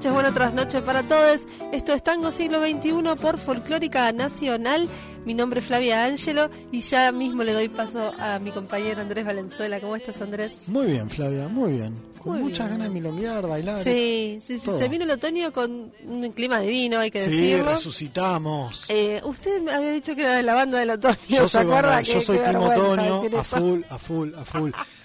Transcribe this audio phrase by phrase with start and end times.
[0.00, 1.46] Noches, buenas noches para todos.
[1.72, 4.88] Esto es Tango Siglo XXI por Folclórica Nacional.
[5.26, 9.26] Mi nombre es Flavia Ángelo y ya mismo le doy paso a mi compañero Andrés
[9.26, 9.78] Valenzuela.
[9.78, 10.68] ¿Cómo estás, Andrés?
[10.68, 13.82] Muy bien, Flavia, muy bien con muchas ganas de milonguear, bailar.
[13.82, 14.70] Sí, sí, sí.
[14.78, 17.64] Se vino el otoño con un clima divino, hay que decirlo.
[17.64, 18.90] Sí, resucitamos.
[18.90, 21.16] Eh, usted me había dicho que era de la banda del otoño.
[21.28, 21.66] Yo soy,
[22.04, 24.70] yo soy Tim Otoño, a full, a full, a full.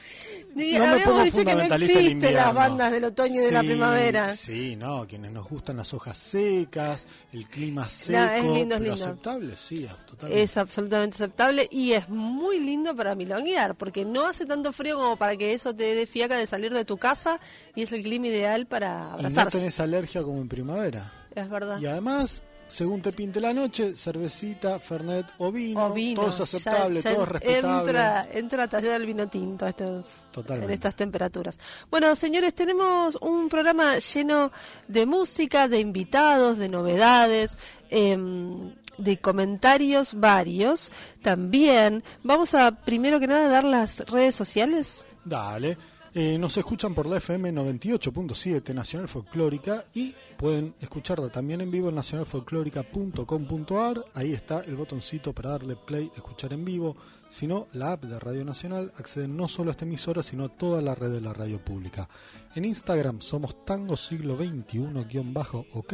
[0.56, 4.34] No Habíamos dicho que no existen las bandas del otoño y de la primavera.
[4.34, 8.94] Sí, no, quienes nos gustan las hojas secas, el clima seco, es lindo, es lindo.
[8.96, 10.44] aceptable, sí, totalmente.
[10.44, 15.18] Es absolutamente aceptable y es muy lindo para milonguear, porque no hace tanto frío como
[15.18, 17.42] para que eso te dé fiaca de salir de tu casa
[17.76, 19.58] y es el clima ideal para abrazarse.
[19.58, 21.12] Y no tenés alergia como en primavera.
[21.36, 21.82] Es verdad.
[21.82, 27.24] Y además según te pinte la noche, cervecita, fernet o vino, todo es aceptable, todo
[27.24, 27.80] es respetable.
[27.80, 31.58] Entra, entra a tallar el vino tinto en estas temperaturas.
[31.90, 34.52] Bueno, señores, tenemos un programa lleno
[34.88, 37.58] de música, de invitados, de novedades.
[37.90, 40.90] Em, de comentarios varios
[41.22, 42.02] también.
[42.24, 45.06] Vamos a primero que nada dar las redes sociales.
[45.26, 45.78] Dale.
[46.18, 51.90] Eh, nos escuchan por la FM 98.7 Nacional Folclórica y pueden escucharla también en vivo
[51.90, 54.02] en nacionalfolclórica.com.ar.
[54.14, 56.96] Ahí está el botoncito para darle play, escuchar en vivo.
[57.28, 60.58] Si no, la app de Radio Nacional accede no solo a esta emisora, sino a
[60.58, 62.08] toda la red de la radio pública.
[62.56, 65.94] En Instagram somos Tango Siglo XXI-OK,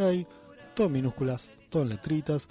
[0.76, 2.48] todo en minúsculas, todo en letritas.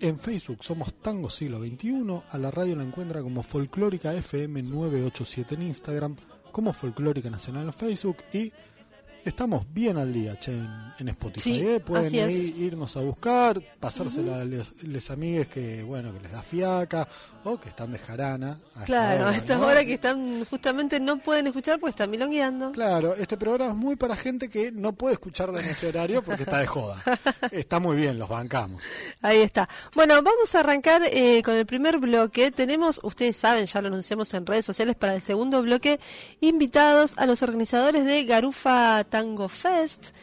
[0.00, 5.54] En Facebook somos Tango Siglo XXI, a la radio la encuentra como Folclórica FM 987
[5.54, 6.16] en Instagram
[6.56, 8.50] como Folclórica Nacional en Facebook y
[9.22, 11.60] estamos bien al día che, en, Spotify.
[11.60, 11.80] ¿eh?
[11.80, 17.06] Pueden irnos a buscar, pasársela a les, amigues que bueno que les da fiaca
[17.46, 18.58] o que están de jarana.
[18.84, 22.72] claro, a estas horas que están justamente no pueden escuchar porque están milongueando.
[22.72, 26.42] Claro, este programa es muy para gente que no puede escuchar de este horario porque
[26.42, 27.02] está de joda.
[27.52, 28.82] está muy bien, los bancamos.
[29.22, 29.68] Ahí está.
[29.94, 32.50] Bueno, vamos a arrancar eh, con el primer bloque.
[32.50, 36.00] Tenemos, ustedes saben, ya lo anunciamos en redes sociales para el segundo bloque,
[36.40, 40.16] invitados a los organizadores de Garufa Tango Fest.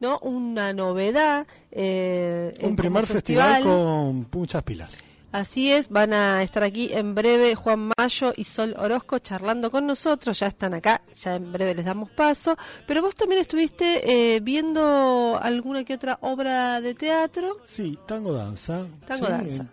[0.00, 0.18] ¿no?
[0.18, 1.46] Una novedad.
[1.70, 4.98] Eh, Un primer festival con muchas pilas.
[5.32, 9.86] Así es, van a estar aquí en breve Juan Mayo y Sol Orozco charlando con
[9.86, 12.56] nosotros, ya están acá, ya en breve les damos paso,
[12.86, 17.58] pero vos también estuviste eh, viendo alguna que otra obra de teatro.
[17.66, 18.86] Sí, tango danza.
[19.04, 19.66] Tango danza.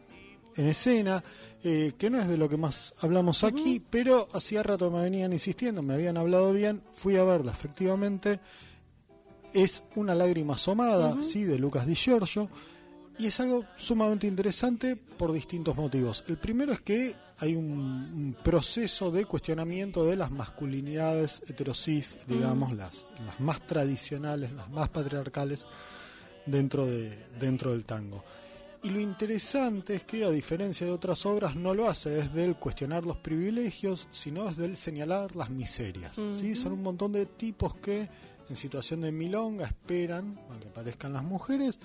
[0.56, 1.24] En, escena,
[1.64, 5.34] eh, que no es de lo que más hablamos aquí, pero hacía rato me venían
[5.34, 8.40] insistiendo, me habían hablado bien, fui a verla efectivamente.
[9.54, 12.50] Es una lágrima asomada, sí, de Lucas Di Giorgio
[13.18, 16.24] y es algo sumamente interesante por distintos motivos.
[16.28, 22.76] El primero es que hay un, proceso de cuestionamiento de las masculinidades heterosis, digamos, mm.
[22.76, 25.66] las, las más tradicionales, las más patriarcales
[26.46, 28.24] dentro, de, dentro del tango.
[28.84, 32.56] Y lo interesante es que, a diferencia de otras obras, no lo hace desde el
[32.58, 36.20] cuestionar los privilegios, sino desde el señalar las miserias.
[36.32, 36.54] ¿sí?
[36.54, 38.10] Son un montón de tipos que,
[38.50, 41.80] en situación de milonga, esperan a que aparezcan las mujeres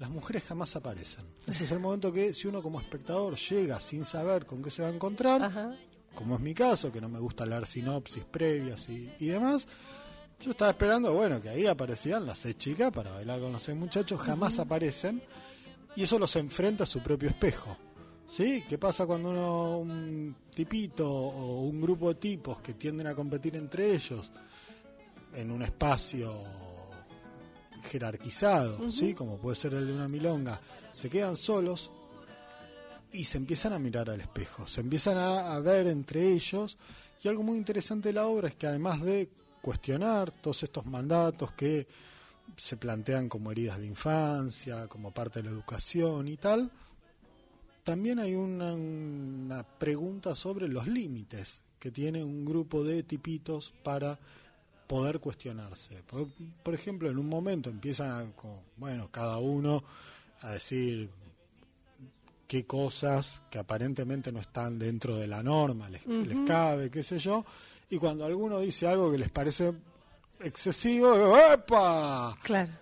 [0.00, 1.26] las mujeres jamás aparecen.
[1.46, 4.80] Ese es el momento que si uno como espectador llega sin saber con qué se
[4.80, 5.76] va a encontrar,
[6.14, 9.68] como es mi caso, que no me gusta leer sinopsis previas y, demás,
[10.40, 13.76] yo estaba esperando, bueno, que ahí aparecían las seis chicas para bailar con los seis
[13.76, 15.22] muchachos, jamás aparecen.
[15.94, 17.76] y eso los enfrenta a su propio espejo.
[18.26, 18.64] ¿Sí?
[18.66, 23.54] ¿Qué pasa cuando uno, un tipito o un grupo de tipos que tienden a competir
[23.56, 24.30] entre ellos
[25.34, 26.32] en un espacio
[27.82, 29.14] jerarquizado, ¿sí?
[29.14, 30.60] Como puede ser el de una milonga,
[30.92, 31.90] se quedan solos
[33.12, 36.78] y se empiezan a mirar al espejo, se empiezan a, a ver entre ellos.
[37.22, 39.28] Y algo muy interesante de la obra es que además de
[39.60, 41.86] cuestionar todos estos mandatos que
[42.56, 46.70] se plantean como heridas de infancia, como parte de la educación y tal,
[47.84, 54.18] también hay una, pregunta sobre los límites que tiene un grupo de tipitos para
[54.90, 56.02] poder cuestionarse.
[56.64, 58.24] Por, ejemplo, en un momento empiezan a,
[58.76, 59.84] bueno, cada uno
[60.40, 61.08] a decir
[62.48, 67.20] qué cosas que aparentemente no están dentro de la norma les, les cabe, qué sé
[67.20, 67.44] yo,
[67.88, 69.72] y cuando alguno dice algo que les parece
[70.40, 72.36] excesivo, ¡epa!
[72.42, 72.72] Claro.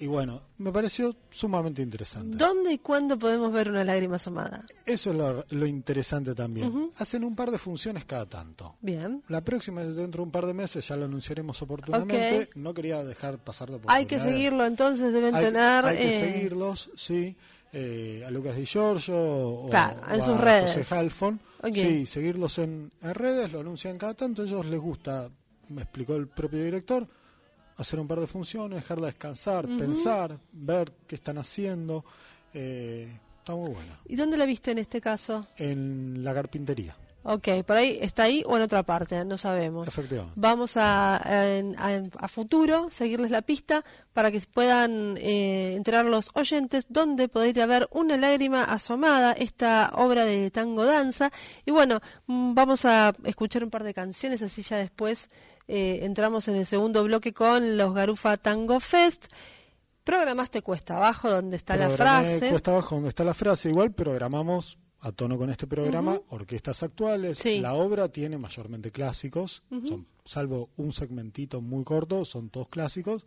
[0.00, 2.36] Y bueno, me pareció sumamente interesante.
[2.36, 4.64] ¿Dónde y cuándo podemos ver una lágrima asomada?
[4.86, 6.90] Eso es lo, interesante también.
[6.98, 8.76] Hacen un par de funciones cada tanto.
[8.80, 9.24] Bien.
[9.26, 12.48] La próxima es dentro de un par de meses, ya lo anunciaremos oportunamente.
[12.54, 15.84] No quería dejar pasar de Hay que seguirlo entonces, deben tener...
[15.84, 17.36] Hay que eh, seguirlos, sí.
[17.72, 19.70] Eh, a Lucas Di Giorgio o,
[20.10, 20.74] en sus redes.
[20.74, 21.40] José Halfon.
[21.72, 24.42] Sí, seguirlos en, en redes, lo anuncian cada tanto.
[24.42, 25.28] A ellos les gusta,
[25.70, 27.06] me explicó el propio director,
[27.78, 32.04] hacer un par de funciones, dejarla descansar, pensar, ver qué están haciendo.
[32.52, 33.08] Eh,
[33.38, 33.94] está muy bueno.
[34.04, 35.46] ¿Y dónde la viste en este caso?
[35.56, 36.96] En la carpintería.
[37.30, 39.86] Ok, por ahí está ahí o en otra parte, no sabemos.
[39.86, 40.34] Efectivamente.
[40.36, 47.28] Vamos a, a, futuro seguirles la pista para que puedan eh, enterar los oyentes dónde
[47.28, 51.30] poder ir a ver Una lágrima asomada, esta obra de tango danza.
[51.66, 55.28] Y bueno, mm, vamos a escuchar un par de canciones, así ya después
[55.68, 59.26] eh, entramos en el segundo bloque con los Garufa Tango Fest.
[60.02, 62.48] Programaste Cuesta Abajo, donde está la frase.
[62.48, 63.68] Cuesta Abajo, donde está la frase.
[63.68, 67.44] Igual programamos a tono con este programa orquestas actuales.
[67.60, 69.62] La obra tiene mayormente clásicos,
[70.24, 73.26] salvo un segmentito muy corto, son todos clásicos.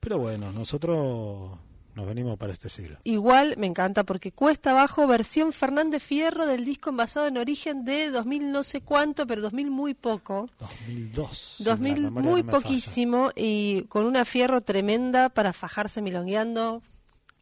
[0.00, 1.58] Pero bueno, nosotros
[1.94, 2.98] nos venimos para este siglo.
[3.04, 8.10] Igual me encanta porque cuesta abajo versión Fernández Fierro del disco envasado en origen de
[8.10, 10.48] 2000 no sé cuánto, pero 2000 muy poco.
[10.58, 11.56] 2002.
[11.64, 16.82] 2000 muy poquísimo y con una fierro tremenda para fajarse milongueando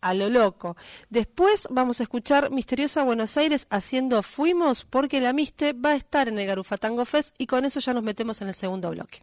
[0.00, 0.76] a lo loco.
[1.10, 6.28] Después vamos a escuchar Misteriosa Buenos Aires haciendo Fuimos porque la Miste va a estar
[6.28, 9.22] en el Garufatango Fest y con eso ya nos metemos en el segundo bloque.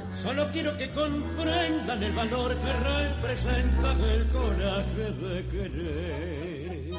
[0.13, 6.91] Solo quiero que comprendan el valor que representa el coraje de querer.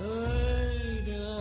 [0.00, 1.38] Era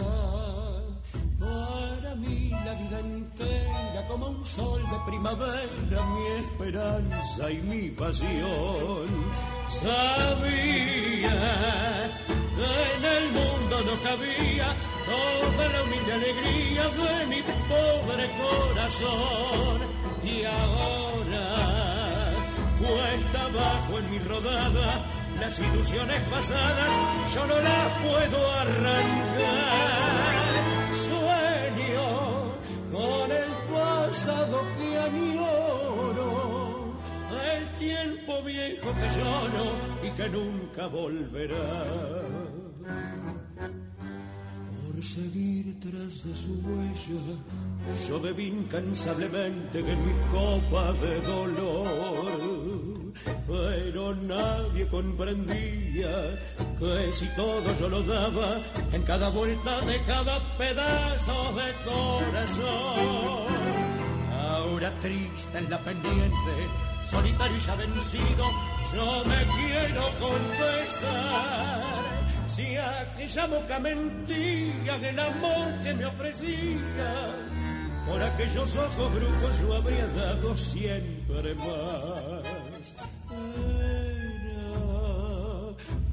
[1.39, 9.08] para mí la vida entera como un sol de primavera, mi esperanza y mi pasión.
[9.70, 11.32] Sabía
[12.63, 14.68] en el mundo no cabía
[15.06, 17.41] toda la humilde alegría de mi
[17.72, 19.82] pobre corazón.
[20.24, 21.48] Y ahora
[22.77, 25.06] cuesta abajo en mi rodada
[25.39, 26.94] las ilusiones pasadas
[27.34, 30.01] yo no las puedo arrancar.
[31.08, 32.10] Sueño
[32.91, 36.30] con el pasado que añoro
[37.53, 39.65] el tiempo viejo que lloro
[40.03, 41.86] y que nunca volverá
[44.80, 47.38] por seguir tras de su huella
[48.08, 53.14] yo bebí incansablemente en mi copa de dolor,
[53.48, 56.40] pero nadie comprendía
[56.80, 58.60] que si todo yo lo daba,
[58.92, 63.48] en cada vuelta de cada pedazo de corazón.
[64.32, 66.70] Ahora triste en la pendiente,
[67.04, 68.46] solitario y ya vencido,
[68.94, 71.81] yo me quiero confesar.
[72.55, 77.12] Si aquella boca mentía del amor que me ofrecía,
[78.05, 82.43] por aquellos ojos brujos yo habría dado siempre más.
[83.74, 84.36] Era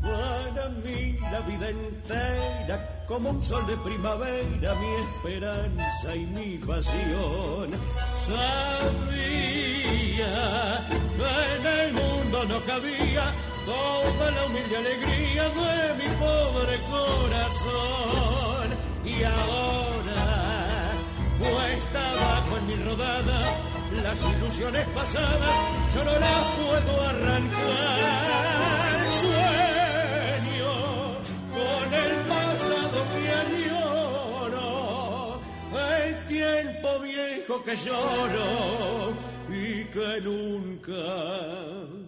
[0.00, 7.70] para mí la vida entera como un sol de primavera, mi esperanza y mi pasión.
[8.26, 9.08] Sabía
[11.16, 13.34] que en el mundo no cabía
[13.68, 18.66] toda la humilde alegría de mi pobre corazón.
[19.04, 20.24] Y ahora,
[21.38, 23.40] puesta bajo en mi rodada,
[24.02, 25.56] las ilusiones pasadas
[25.94, 27.98] yo no las puedo arrancar.
[29.22, 30.74] Sueño
[31.56, 34.68] con el pasado que añoro,
[36.06, 38.48] el tiempo viejo que lloro
[39.50, 42.07] y que nunca.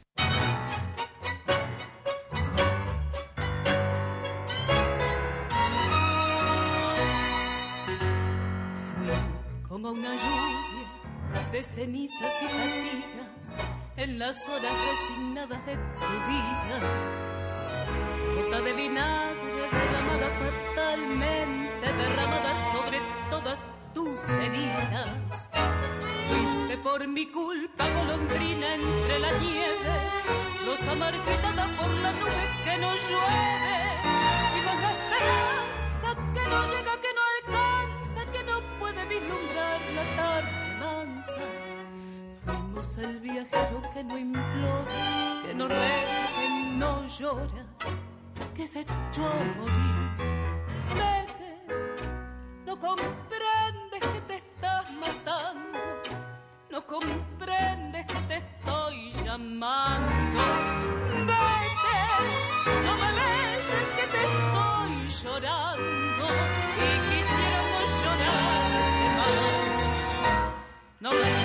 [14.47, 16.77] Horas resignadas de tu vida.
[18.35, 23.59] Gota de vinagre derramada fatalmente, derramada sobre todas
[23.93, 25.09] tus heridas.
[26.29, 29.93] Fuiste por mi culpa golondrina entre la nieve,
[30.65, 33.79] rosa marchitada por la nube que no llueve,
[34.57, 37.00] y baja esperanza que no llega,
[43.03, 44.85] el viajero que no implora,
[45.45, 47.65] que no reza, que no llora,
[48.55, 50.11] que se echó a morir.
[50.95, 51.51] Vete,
[52.65, 55.79] no comprendes que te estás matando,
[56.69, 60.41] no comprendes que te estoy llamando.
[61.31, 62.01] Vete,
[62.85, 64.91] no me beses que te estoy
[65.23, 66.25] llorando
[66.77, 68.69] y quisiera no llorar
[69.17, 69.81] más.
[70.99, 71.40] No me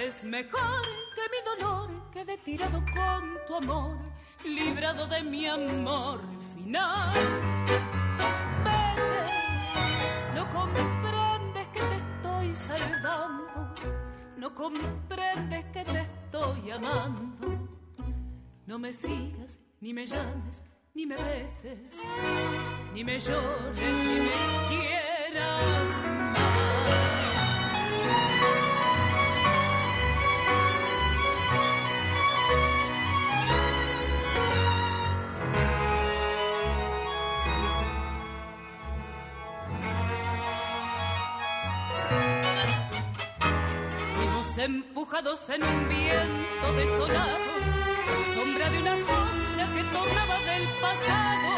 [0.00, 0.82] es mejor
[1.14, 3.98] que mi dolor quede tirado con tu amor,
[4.44, 6.20] librado de mi amor
[6.54, 7.12] final.
[8.64, 13.74] Vete, no comprendes que te estoy salvando,
[14.38, 17.68] no comprendes que te estoy amando.
[18.66, 20.62] No me sigas, ni me llames,
[20.94, 22.00] ni me beses,
[22.94, 24.36] ni me llores, ni me
[24.68, 26.02] quieras
[26.32, 26.49] más.
[45.12, 47.36] En un viento desolado,
[48.32, 51.50] sombra de una sombra que tornaba del pasado,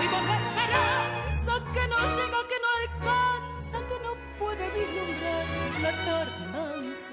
[0.00, 5.44] vimos la esperanza que no llega, que no alcanza, que no puede vislumbrar
[5.80, 7.12] la tarde mansa.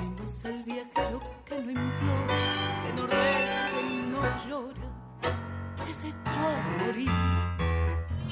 [0.00, 2.36] Vimos el viajero que no implora,
[2.86, 7.10] que no reza, que no llora, que se a morir.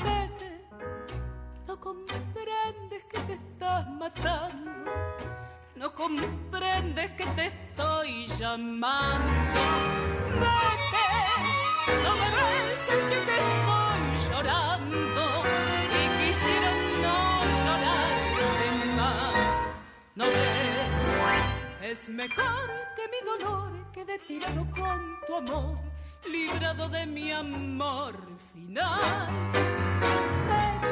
[0.02, 0.64] Vete,
[1.66, 5.46] no comprendes que te estás matando
[5.76, 9.61] no comprendes que te estoy llamando.
[10.42, 11.09] Vete,
[12.02, 15.25] no me beses que te estoy llorando
[15.99, 16.71] y quisiera
[17.04, 17.18] no
[17.64, 18.14] llorar
[18.97, 19.49] más.
[20.14, 25.78] No ves, es mejor que mi dolor quede tirado con tu amor,
[26.30, 28.16] librado de mi amor
[28.52, 29.52] final.
[30.49, 30.90] Vete,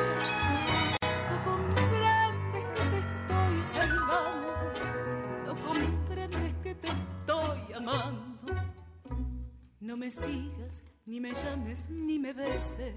[1.31, 4.54] no comprendes que te estoy salvando
[9.81, 12.95] No me sigas, ni me llames, ni me beses,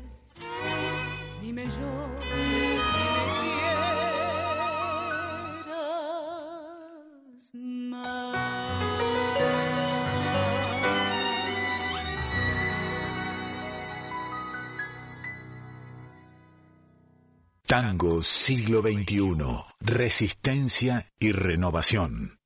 [1.41, 3.97] ni me llores, ni me quieras
[7.53, 8.57] más.
[17.65, 19.35] Tango siglo XXI.
[19.81, 22.36] Resistencia y renovación.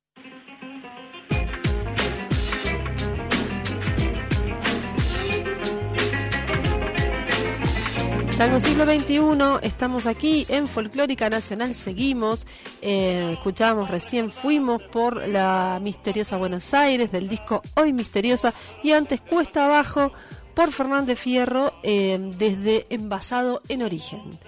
[8.42, 12.44] Tango siglo XXI, estamos aquí en Folclórica Nacional, seguimos,
[12.80, 19.20] eh, escuchamos recién, fuimos por la misteriosa Buenos Aires del disco Hoy Misteriosa y antes
[19.20, 20.12] Cuesta Abajo
[20.54, 24.40] por Fernández Fierro eh, desde Envasado en Origen.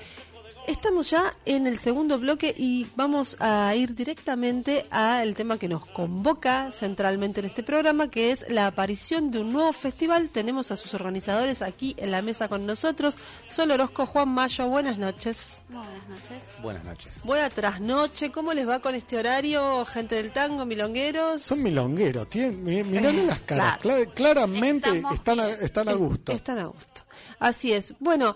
[0.66, 5.84] Estamos ya en el segundo bloque y vamos a ir directamente al tema que nos
[5.84, 10.30] convoca centralmente en este programa, que es la aparición de un nuevo festival.
[10.30, 13.18] Tenemos a sus organizadores aquí en la mesa con nosotros.
[13.46, 15.62] Sol Orozco, Juan Mayo, buenas noches.
[15.68, 16.42] Buenas noches.
[16.62, 17.20] Buenas noches.
[17.24, 21.42] Buena trasnoche, ¿cómo les va con este horario, gente del tango, milongueros?
[21.42, 23.78] Son milongueros, tienen, las caras,
[24.14, 26.32] claramente están están a gusto.
[26.32, 27.02] Están a gusto.
[27.38, 27.94] Así es.
[28.00, 28.34] Bueno,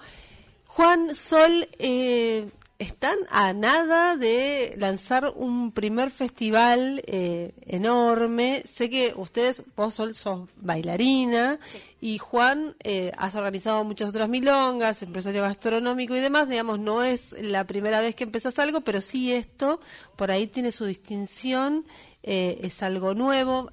[0.78, 8.62] Juan, Sol, eh, están a nada de lanzar un primer festival eh, enorme.
[8.64, 11.58] Sé que ustedes, vos Sol, sos bailarina
[12.00, 16.48] y Juan, eh, has organizado muchas otras milongas, empresario gastronómico y demás.
[16.48, 19.80] Digamos, no es la primera vez que empezás algo, pero sí esto,
[20.14, 21.86] por ahí tiene su distinción,
[22.22, 23.68] es algo nuevo,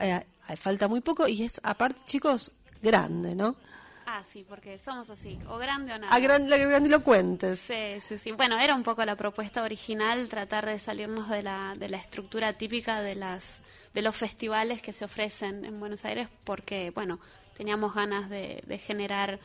[0.58, 3.58] falta muy poco y es, aparte, chicos, grande, ¿no?
[4.06, 6.14] Ah, sí, porque somos así, o grande o nada.
[6.14, 7.60] A gran, grandilocuentes.
[7.60, 8.32] Sí, sí, sí.
[8.32, 12.54] Bueno, era un poco la propuesta original, tratar de salirnos de la, de la estructura
[12.54, 13.62] típica de, las,
[13.94, 17.20] de los festivales que se ofrecen en Buenos Aires, porque, bueno,
[17.58, 19.40] teníamos ganas de, de generar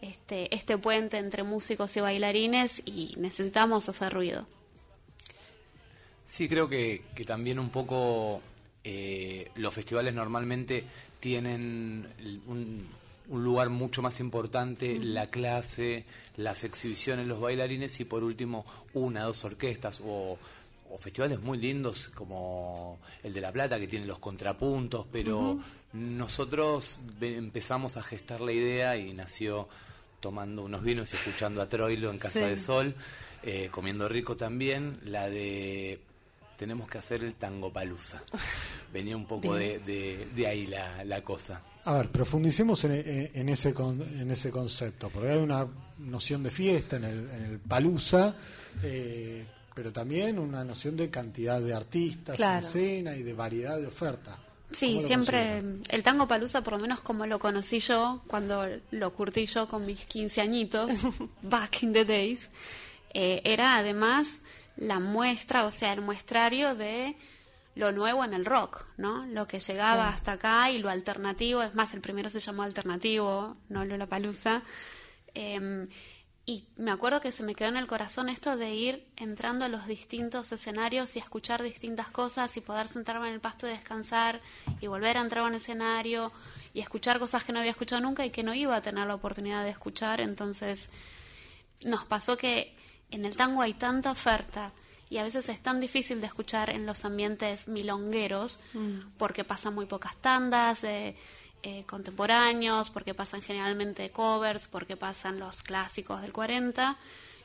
[0.00, 4.46] este, este puente entre músicos y bailarines y necesitamos hacer ruido.
[6.24, 8.42] Sí, creo que, que también un poco
[8.84, 10.84] eh, los festivales normalmente
[11.18, 12.06] tienen
[12.46, 12.86] un,
[13.28, 16.04] un lugar mucho más importante, la clase,
[16.36, 18.64] las exhibiciones, los bailarines y por último
[18.94, 20.38] una, dos orquestas o,
[20.98, 25.58] festivales muy lindos como el de La Plata que tiene los contrapuntos, pero
[25.92, 29.68] nosotros empezamos a gestar la idea y nació
[30.20, 32.94] tomando unos vinos y escuchando a Troilo en Casa de Sol,
[33.42, 36.00] eh, comiendo rico también, la de
[36.56, 38.22] tenemos que hacer el tango palusa.
[38.92, 41.62] Venía un poco de, de, ahí la, la, cosa.
[41.86, 43.72] A ver, profundicemos en, en, ese,
[44.18, 45.66] en ese concepto, porque hay una
[45.98, 48.34] noción de fiesta en el, en el palusa,
[48.82, 53.86] eh, pero también una noción de cantidad de artistas en escena y de variedad de
[53.86, 54.36] ofertas.
[54.72, 59.46] Sí, siempre el tango palusa, por lo menos como lo conocí yo, cuando lo curtí
[59.46, 60.92] yo con mis 15 añitos,
[61.42, 62.50] back in the days,
[63.14, 64.42] eh, era además
[64.76, 67.16] la muestra, o sea, el muestrario de
[67.76, 69.26] lo nuevo en el rock, ¿no?
[69.26, 73.58] Lo que llegaba hasta acá y lo alternativo, es más, el primero se llamó alternativo,
[73.68, 74.62] no Lola Palusa.
[75.34, 75.86] Em,
[76.46, 79.68] y me acuerdo que se me quedó en el corazón esto de ir entrando a
[79.68, 84.40] los distintos escenarios y escuchar distintas cosas y poder sentarme en el pasto y descansar
[84.80, 86.32] y volver a entrar a un escenario
[86.72, 89.16] y escuchar cosas que no había escuchado nunca y que no iba a tener la
[89.16, 90.22] oportunidad de escuchar.
[90.22, 90.88] Entonces
[91.84, 92.74] nos pasó que
[93.10, 94.72] en el tango hay tanta oferta
[95.08, 98.98] y a veces es tan difícil de escuchar en los ambientes milongueros mm.
[99.18, 101.14] porque pasan muy pocas tandas de
[101.62, 106.96] eh, contemporáneos, porque pasan generalmente covers, porque pasan los clásicos del 40.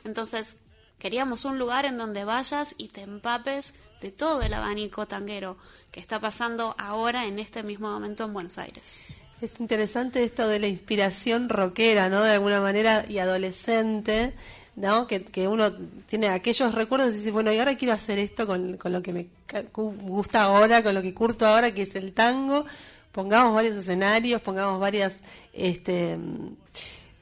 [0.04, 0.56] Entonces
[0.98, 5.56] queríamos un lugar en donde vayas y te empapes de todo el abanico tanguero
[5.90, 8.94] que está pasando ahora en este mismo momento en Buenos Aires.
[9.40, 12.22] Es interesante esto de la inspiración rockera, ¿no?
[12.22, 14.34] De alguna manera y adolescente
[14.76, 15.06] ¿no?
[15.06, 15.72] Que, que, uno
[16.06, 19.12] tiene aquellos recuerdos y dice, bueno, y ahora quiero hacer esto con, con, lo que
[19.12, 19.26] me
[19.74, 22.64] gusta ahora, con lo que curto ahora, que es el tango.
[23.12, 25.18] Pongamos varios escenarios, pongamos varias
[25.52, 26.16] este,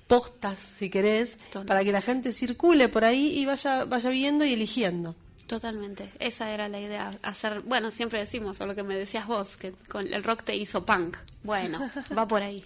[0.07, 1.37] postas, si querés,
[1.67, 5.17] para que la gente circule por ahí y vaya, vaya viendo y eligiendo.
[5.47, 9.57] Totalmente, esa era la idea, hacer, bueno, siempre decimos, o lo que me decías vos,
[9.57, 11.17] que con el rock te hizo punk.
[11.43, 11.81] Bueno,
[12.17, 12.65] va por ahí.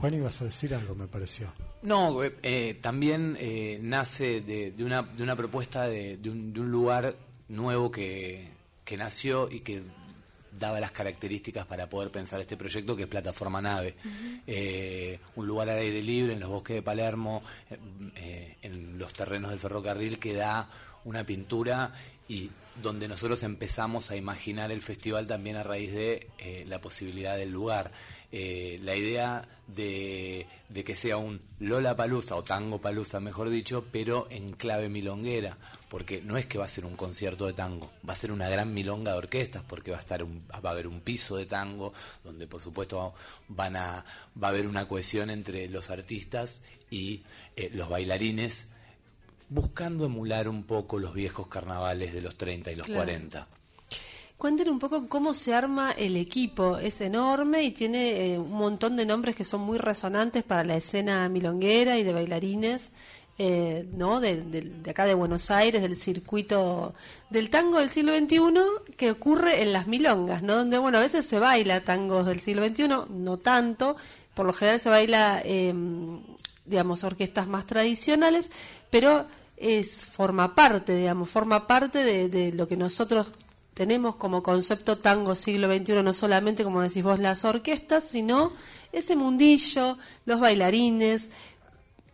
[0.00, 1.52] Juan, ibas a decir algo, me pareció.
[1.82, 7.14] No, eh, eh, también eh, nace de, una, de, una, propuesta de, un, lugar
[7.48, 8.48] nuevo que,
[8.96, 9.82] nació y que
[10.52, 13.94] daba las características para poder pensar este proyecto que es Plataforma Nave.
[15.36, 17.42] un lugar al aire libre en los bosques de Palermo,
[18.62, 20.68] en los terrenos del ferrocarril que da
[21.04, 21.92] una pintura
[22.26, 22.50] y
[22.82, 26.28] donde nosotros empezamos a imaginar el festival también a raíz de
[26.66, 27.92] la posibilidad del lugar.
[28.32, 30.46] Eh, la idea de,
[30.84, 35.56] que sea un Lola Palusa o Tango Palusa, mejor dicho, pero en clave milonguera,
[35.88, 38.48] porque no es que va a ser un concierto de tango, va a ser una
[38.48, 41.92] gran milonga de orquestas, porque va a estar va a haber un piso de tango
[42.24, 43.14] donde por supuesto
[43.48, 44.04] van a
[44.42, 47.22] va a haber una cohesión entre los artistas y
[47.56, 48.68] eh, los bailarines
[49.48, 53.46] buscando emular un poco los viejos carnavales de los 30 y los 40.
[54.38, 56.76] Cuéntenos un poco cómo se arma el equipo.
[56.76, 60.76] Es enorme y tiene eh, un montón de nombres que son muy resonantes para la
[60.76, 62.92] escena milonguera y de bailarines.
[63.38, 64.20] Eh, ¿no?
[64.20, 66.94] De, acá de Buenos Aires, del circuito
[67.28, 68.38] del tango del siglo XXI
[68.96, 70.54] que ocurre en las milongas, ¿no?
[70.54, 73.96] Donde, bueno, a veces se baila tangos del siglo XXI, no tanto,
[74.32, 76.22] por lo general se baila, em,
[76.64, 78.50] digamos, orquestas más tradicionales,
[78.88, 79.26] pero
[79.58, 83.34] es forma parte, digamos, forma parte de, de lo que nosotros
[83.76, 88.54] tenemos como concepto tango siglo XXI, no solamente, como decís vos, las orquestas, sino
[88.90, 91.28] ese mundillo, los bailarines,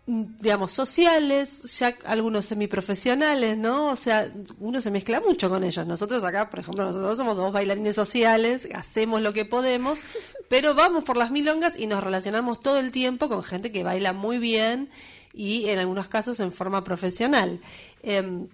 [0.06, 3.92] mm, digamos, sociales, ya algunos semiprofesionales, ¿no?
[3.92, 5.86] O sea, uno se mezcla mucho con ellos.
[5.86, 10.00] Nosotros acá, por ejemplo, nosotros somos dos bailarines sociales, hacemos lo que podemos,
[10.48, 14.12] pero vamos por las milongas y nos relacionamos todo el tiempo con gente que baila
[14.12, 14.90] muy bien
[15.32, 17.60] y en algunos casos en forma profesional.
[18.02, 18.48] Em,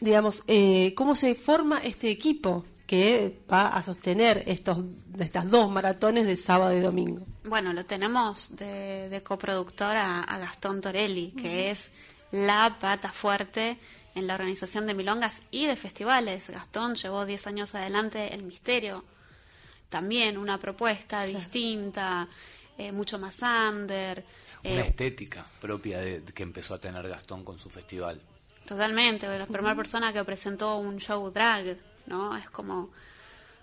[0.00, 4.78] digamos, eh, ¿cómo se forma este equipo que va a sostener estos,
[5.18, 7.24] estas dos maratones de sábado y domingo?
[7.44, 11.90] Bueno, lo tenemos de, de coproductor a, Gastón Torelli, que es
[12.32, 13.78] la pata fuerte
[14.14, 16.50] en la organización de milongas y de festivales.
[16.50, 19.04] Gastón llevó 10 años adelante El Misterio,
[19.88, 22.28] también una propuesta distinta,
[22.76, 24.24] eh, mucho más under.
[24.64, 28.20] Una eh, estética propia de, que empezó a tener Gastón con su festival.
[28.70, 32.36] Totalmente, la primera persona que presentó un show drag, ¿no?
[32.36, 32.90] Es como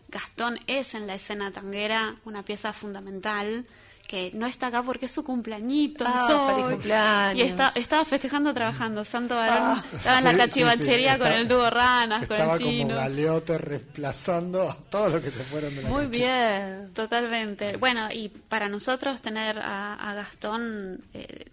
[0.10, 3.66] Gastón es en la escena tanguera una pieza fundamental
[4.06, 6.04] que no está acá porque es su cumpleañito.
[6.06, 7.40] Ah, feliz cumpleaños.
[7.40, 9.06] Y está, estaba festejando trabajando.
[9.06, 12.96] Santo varón ah, estaba en la cachivachería con el dúo Ranas, con el chino.
[12.96, 16.92] como galeote reemplazando a todos los que se fueron de la Muy bien.
[16.94, 17.78] Totalmente.
[17.78, 21.46] Bueno, y para nosotros tener a, Gastón eh,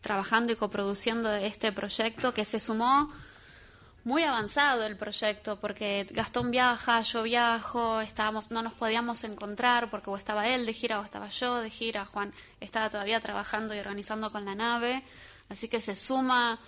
[0.00, 3.10] trabajando y coproduciendo este proyecto que se sumó
[4.04, 10.08] muy avanzado el proyecto porque Gastón viaja, yo viajo, estábamos, no nos podíamos encontrar porque
[10.08, 13.78] o estaba él de gira o estaba yo de gira, Juan estaba todavía trabajando y
[13.78, 15.02] organizando con la nave,
[15.50, 16.58] así que se suma,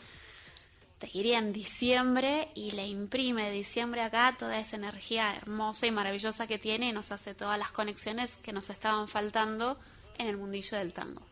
[0.98, 6.46] te diría en diciembre y le imprime diciembre acá toda esa energía hermosa y maravillosa
[6.46, 9.78] que tiene y nos hace todas las conexiones que nos estaban faltando
[10.20, 11.22] en el mundillo del tango.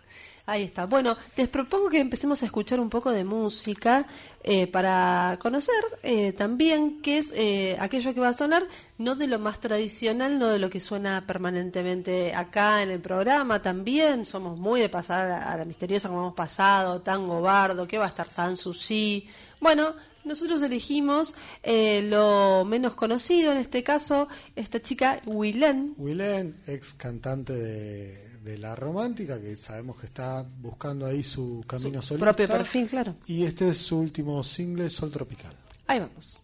[0.49, 0.87] Ahí está.
[0.87, 4.07] Bueno, les propongo que empecemos a escuchar un poco de música
[4.43, 9.27] eh, para conocer eh, también qué es eh, aquello que va a sonar, no de
[9.27, 13.61] lo más tradicional, no de lo que suena permanentemente acá en el programa.
[13.61, 18.07] También somos muy de pasar a la, misteriosa como hemos pasado, Tango Bardo, que va
[18.07, 19.29] a estar Sanssouci.
[19.61, 25.93] Bueno, nosotros elegimos lo menos conocido, en este caso, esta chica, Willen.
[25.99, 32.01] Willen, ex cantante de de la romántica, que sabemos que está buscando ahí su camino
[32.01, 33.15] su propio perfil, claro.
[33.27, 35.53] Y este es su último single, Sol Tropical.
[35.87, 36.41] Ahí vamos.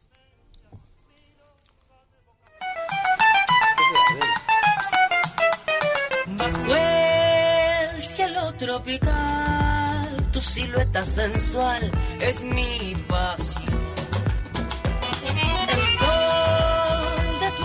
[6.26, 11.90] Bajo el cielo tropical, tu silueta sensual
[12.20, 13.64] es mi pasión.
[15.72, 17.64] El sol de tu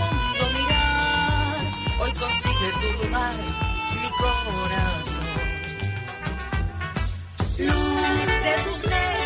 [0.56, 1.58] mirar
[2.00, 3.69] hoy consigue tu lugar
[4.20, 5.40] corazón.
[7.58, 9.19] Luz de tus negras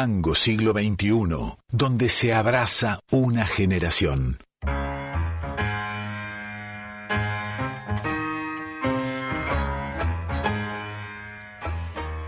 [0.00, 4.38] Tango Siglo XXI, donde se abraza una generación.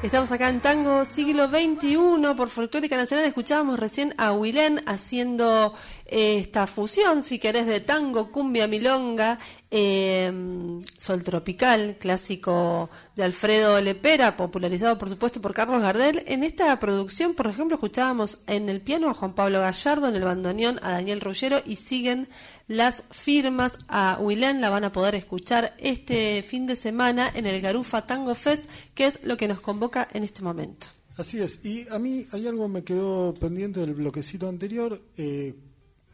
[0.03, 3.27] Estamos acá en Tango Siglo XXI por Folclórica Nacional.
[3.27, 5.73] Escuchábamos recién a Wilén haciendo
[6.07, 9.39] eh, esta fusión, si querés, de tango, cumbia, milonga,
[9.71, 16.25] eh, Sol Tropical, clásico de Alfredo Lepera, popularizado por supuesto por Carlos Gardel.
[16.27, 20.25] En esta producción, por ejemplo, escuchábamos en el piano a Juan Pablo Gallardo, en el
[20.25, 22.29] bandoneón a Daniel Rullero y siguen
[22.67, 24.61] las firmas a Wilén.
[24.61, 29.07] La van a poder escuchar este fin de semana en el Garufa Tango Fest, que
[29.07, 30.89] es lo que nos convoca en este momento.
[31.17, 35.03] Así es, y a mí hay algo que me quedó pendiente del bloquecito anterior.
[35.19, 35.55] Eh,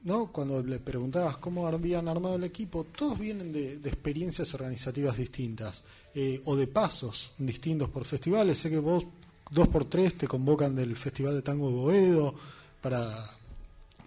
[0.06, 0.30] ¿no?
[0.30, 5.82] Cuando le preguntabas cómo habían armado el equipo, todos vienen de, experiencias organizativas distintas
[6.14, 8.56] eh, o de pasos distintos por festivales.
[8.56, 9.04] Sé que vos
[9.50, 12.36] dos por tres te convocan del Festival de Tango Boedo
[12.80, 13.04] para,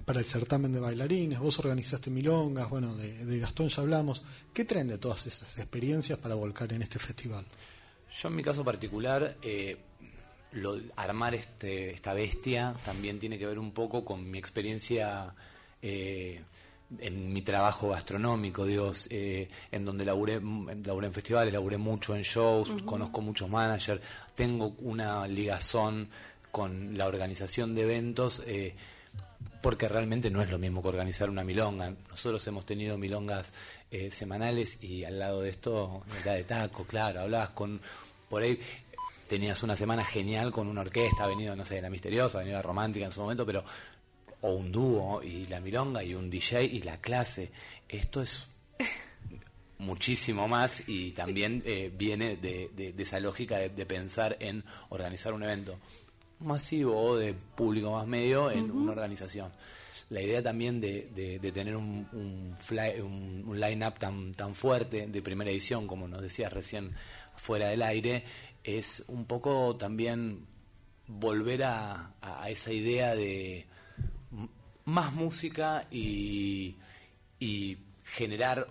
[0.06, 4.24] para el certamen de bailarines, vos organizaste milongas, bueno, de, Gastón ya hablamos.
[4.54, 7.44] ¿Qué traen de todas esas experiencias para volcar en este festival?
[8.10, 9.38] Yo en mi caso particular...
[9.42, 9.78] Eh,
[10.52, 15.36] lo, armar este, esta bestia también tiene que ver un poco con mi experiencia
[15.82, 16.42] eh,
[17.00, 22.72] en mi trabajo gastronómico, Dios, eh, en donde laburé, en festivales, laburé mucho en shows,
[22.84, 24.02] conozco muchos managers,
[24.34, 26.10] tengo una ligazón
[26.52, 28.74] con la organización de eventos, eh,
[29.62, 31.94] porque realmente no es lo mismo que organizar una milonga.
[32.10, 33.54] Nosotros hemos tenido milongas
[34.12, 37.82] semanales y al lado de esto era de taco, claro, hablabas con,
[38.30, 38.60] por ahí
[39.30, 42.58] tenías una semana genial con una orquesta, ha venido, no sé, de la misteriosa, venido
[42.58, 43.64] la romántica en su momento, pero
[44.42, 47.52] o un dúo y la milonga y un DJ y la clase.
[47.88, 48.48] Esto es
[49.80, 55.78] muchísimo más y también eh, viene de, esa lógica de, pensar en organizar un evento
[56.40, 59.52] masivo o de público más medio en una organización.
[60.10, 65.86] La idea también de, tener un, un, un, line-up tan, tan fuerte de primera edición,
[65.86, 66.96] como nos decías recién
[67.36, 68.24] fuera del aire,
[68.64, 70.48] es un poco también
[71.06, 72.14] volver a
[72.50, 73.68] esa idea de
[74.90, 76.76] más música y,
[78.06, 78.68] generar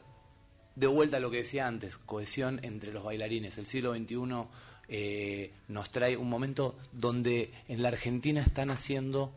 [0.75, 3.57] de vuelta lo que decía antes, cohesión entre los bailarines.
[3.59, 4.17] El siglo XXI
[4.89, 9.33] eh, nos trae un momento donde en la Argentina están haciendo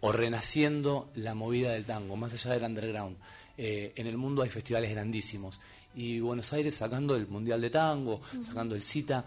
[0.00, 3.16] o renaciendo la movida del tango, más allá del underground.
[3.56, 5.60] Eh, en el mundo hay festivales grandísimos
[5.94, 9.24] y Buenos Aires sacando el Mundial de Tango, sacando el CITA,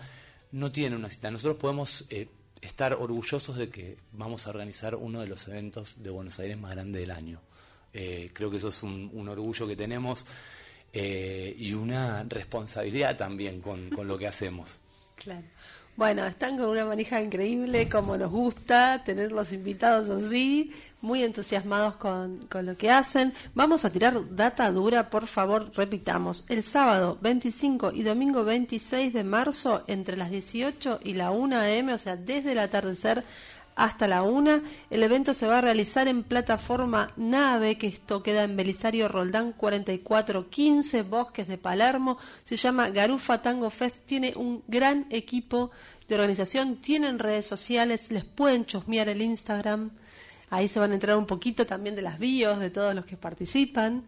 [0.53, 1.29] no tiene una cita.
[1.29, 2.27] Nosotros podemos eh,
[2.65, 6.71] estar orgullosos de que vamos a organizar uno de los eventos de Buenos Aires más
[6.71, 7.41] grande del año.
[7.93, 10.25] Eh, creo que eso es un, orgullo que tenemos
[10.91, 14.79] eh, y una responsabilidad también con, con lo que hacemos.
[15.15, 15.45] Claro.
[15.95, 21.97] Bueno, están con una manija increíble, como nos gusta tener los invitados así, muy entusiasmados
[21.97, 23.31] con, con, lo que hacen.
[23.53, 26.45] Vamos a tirar data dura, por favor, repitamos.
[26.49, 31.89] El sábado 25 y domingo 26 de marzo, entre las 18 y la 1 am,
[31.89, 33.23] o sea, desde el atardecer
[33.75, 34.61] hasta la una.
[34.89, 39.53] El evento se va a realizar en plataforma nave, que esto queda en Belisario Roldán
[39.53, 42.17] 4415, Bosques de Palermo.
[42.43, 43.97] Se llama Garufa Tango Fest.
[44.05, 45.71] Tiene un gran equipo
[46.07, 49.91] de organización, tienen redes sociales, les pueden chusmear el Instagram.
[50.49, 53.17] Ahí se van a entrar un poquito también de las bios de todos los que
[53.17, 54.03] participan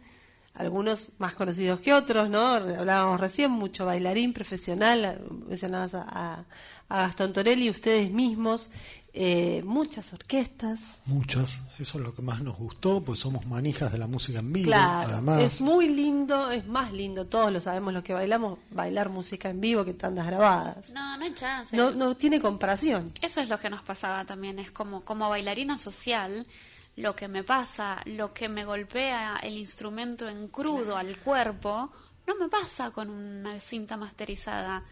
[0.56, 2.46] algunos más conocidos que otros, ¿no?
[2.46, 6.46] Hablábamos recién, mucho bailarín profesional, mencionabas a,
[6.89, 8.70] a Gastón Torelli, ustedes mismos,
[9.18, 10.82] eh, muchas orquestas.
[11.06, 14.52] Muchas, eso es lo que más nos gustó, pues somos manijas de la música en
[14.52, 14.65] vivo.
[14.65, 15.41] Claro, además.
[15.41, 19.62] es muy lindo, es más lindo, todos lo sabemos los que bailamos, bailar música en
[19.62, 20.91] vivo que tandas grabadas.
[20.91, 21.76] No, no hay chance.
[21.76, 23.12] No, no tiene comparación.
[23.22, 26.46] Eso es lo que nos pasaba también, es como, como bailarina social
[26.95, 31.91] lo que me pasa, lo que me golpea el instrumento en crudo al cuerpo,
[32.27, 34.84] no me pasa con una cinta masterizada.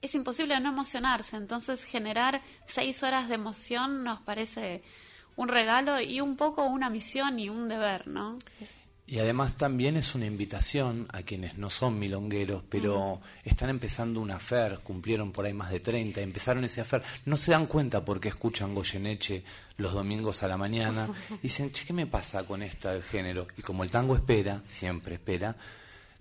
[0.00, 4.82] Es imposible no emocionarse, entonces generar seis horas de emoción nos parece
[5.36, 8.38] un regalo y un poco una misión y un deber, ¿no?
[9.10, 14.36] Y además también es una invitación a quienes no son milongueros, pero están empezando una
[14.36, 18.28] afer, cumplieron por ahí más de 30, empezaron ese afer, no se dan cuenta porque
[18.28, 19.42] escuchan Goyeneche
[19.78, 23.48] los domingos a la mañana y dicen, che, ¿qué me pasa con este género?
[23.56, 25.56] Y como el tango espera, siempre espera,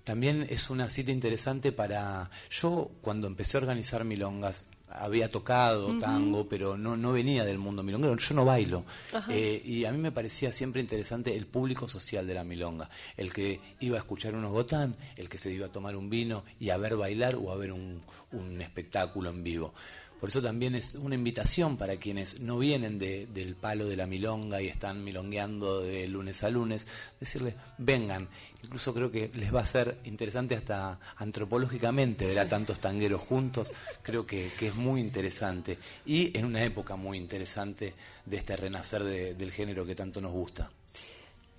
[0.03, 2.31] también es una cita interesante para...
[2.49, 7.83] Yo cuando empecé a organizar milongas, había tocado tango, pero no, no venía del mundo
[7.83, 8.83] milonguero, yo no bailo.
[9.29, 13.31] Eh, y a mí me parecía siempre interesante el público social de la milonga, el
[13.31, 16.69] que iba a escuchar unos gotán, el que se iba a tomar un vino y
[16.69, 19.73] a ver bailar o a ver un, un espectáculo en vivo.
[20.19, 24.61] Por eso también es una invitación para quienes no vienen del palo de la milonga
[24.61, 26.87] y están milongueando de lunes a lunes,
[27.19, 28.27] decirles, vengan.
[28.63, 33.71] Incluso creo que les va a ser interesante hasta antropológicamente ver a tantos tangueros juntos.
[34.01, 35.77] Creo que, es muy interesante.
[36.05, 37.93] Y en una época muy interesante
[38.25, 40.69] de este renacer del género que tanto nos gusta.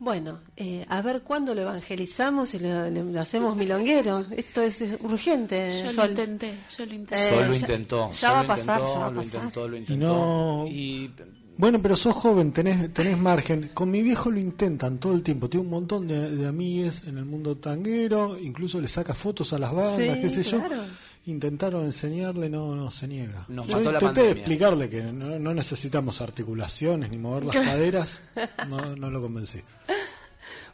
[0.00, 4.24] Bueno, eh, a ver cuándo lo evangelizamos y lo, hacemos milonguero.
[4.34, 5.82] Esto es urgente.
[5.84, 7.28] Yo lo intenté, yo lo intenté.
[7.28, 8.10] Solo lo intentó.
[8.10, 9.14] Ya va a pasar, ya va a pasar.
[9.14, 9.92] Lo intentó, lo intentó.
[9.92, 10.66] Y no...
[10.66, 11.10] Y...
[11.58, 13.72] Bueno, pero sos joven, tenés, tenés margen.
[13.74, 15.50] Con mi viejo lo intentan todo el tiempo.
[15.50, 19.58] Tiene un montón de, de amigues en el mundo tanguero, incluso le saca fotos a
[19.58, 20.62] las bandas, qué sé yo
[21.26, 23.44] intentaron enseñarle, no, no se niega.
[23.48, 28.22] Nos Yo intenté explicarle que no, necesitamos articulaciones ni mover las caderas,
[28.68, 29.62] no, no lo convencí.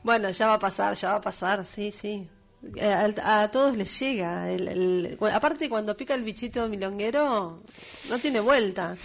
[0.02, 2.28] Bueno, ya va a pasar, ya va a pasar, sí, sí.
[2.76, 4.50] Eh, a, todos les llega.
[4.50, 7.62] El, aparte, cuando pica el bichito milonguero,
[8.08, 8.96] no tiene vuelta.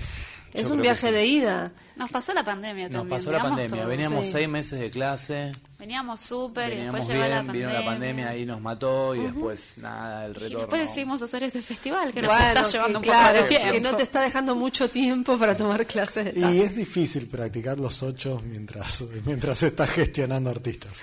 [0.53, 1.71] Es un viaje de ida.
[1.95, 3.07] Nos pasó la pandemia también.
[3.07, 3.85] Nos pasó la pandemia.
[3.85, 5.51] Veníamos seis meses de clase.
[5.81, 7.67] Veníamos súper y después llegó la pandemia.
[7.67, 10.57] Vino la pandemia y nos mató y después nada, el retorno.
[10.57, 13.71] Y después decidimos hacer este festival que nos está llevando un claro, poco de tiempo.
[13.73, 16.37] Que no te está dejando mucho tiempo para tomar clases.
[16.37, 21.01] y es difícil practicar los ocho mientras, mientras estás gestionando artistas.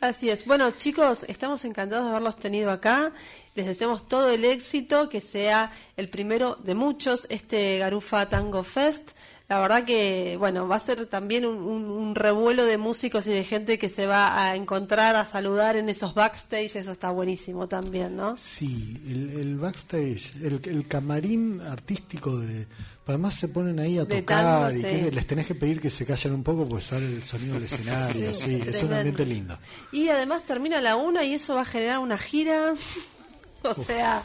[0.00, 0.46] Así es.
[0.46, 3.12] Bueno, chicos, estamos encantados de haberlos tenido acá.
[3.54, 9.10] Les deseamos todo el éxito, que sea el primero de muchos, este Garufa Tango Fest.
[9.48, 13.78] La verdad que, bueno, va a ser también un, revuelo de músicos y de gente
[13.78, 16.76] que se va a encontrar, a saludar en esos backstage.
[16.76, 18.36] Eso está buenísimo también, ¿no?
[18.36, 22.66] Sí, el, backstage, el camarín artístico de
[23.06, 26.42] Además se ponen ahí a tocar y les tenés que pedir que se callen un
[26.42, 29.58] poco porque sale el sonido del escenario, sí, es un ambiente lindo.
[29.92, 32.74] Y además termina la una y eso va a generar una gira,
[33.62, 34.22] o sea,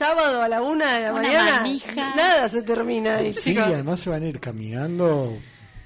[0.00, 1.66] sábado a la una de la mañana,
[2.16, 3.16] nada se termina.
[3.16, 5.36] Ahí, sí, además se van a ir caminando,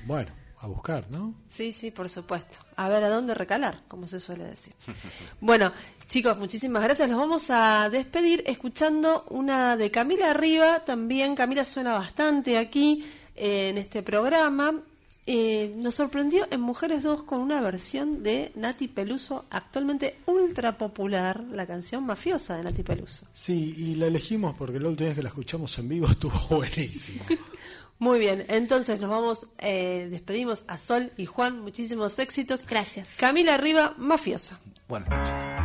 [0.07, 1.35] bueno, a buscar, ¿no?
[1.51, 2.61] Sí, sí, por supuesto.
[2.77, 4.73] A ver a dónde recalar, como se suele decir.
[5.41, 5.73] bueno,
[6.07, 7.11] chicos, muchísimas gracias.
[7.11, 10.85] Los vamos a despedir escuchando una de Camila Arriba.
[10.85, 14.81] También Camila suena bastante aquí eh, en este programa.
[15.27, 21.43] Eh, nos sorprendió en Mujeres 2 con una versión de Nati Peluso, actualmente ultra popular,
[21.51, 23.27] la canción mafiosa de Nati Peluso.
[23.33, 27.25] Sí, y la elegimos porque la última vez que la escuchamos en vivo estuvo buenísimo.
[27.99, 32.67] Muy bien, entonces nos vamos, eh, despedimos a Sol y Juan, muchísimos éxitos.
[32.67, 33.09] Gracias.
[33.17, 34.61] Camila Arriba, mafiosa.
[34.89, 35.64] Buenas noches.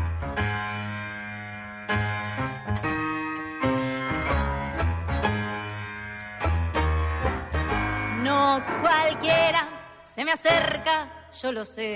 [8.81, 9.67] Cualquiera
[10.03, 11.93] se me acerca, yo lo sé.